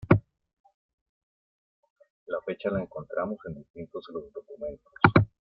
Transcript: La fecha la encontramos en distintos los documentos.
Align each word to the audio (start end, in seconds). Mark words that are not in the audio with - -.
La 2.25 2.41
fecha 2.43 2.71
la 2.71 2.79
encontramos 2.81 3.37
en 3.45 3.53
distintos 3.59 4.03
los 4.11 4.33
documentos. 4.33 4.93